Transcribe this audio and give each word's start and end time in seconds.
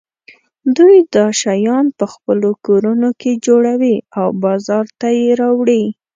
دوی 0.77 0.97
دا 1.15 1.25
شیان 1.41 1.85
په 1.97 2.05
خپلو 2.13 2.49
کورونو 2.65 3.09
کې 3.21 3.41
جوړوي 3.45 3.95
او 4.19 4.27
بازار 4.43 4.85
ته 4.99 5.07
یې 5.19 5.29
راوړي. 5.41 5.83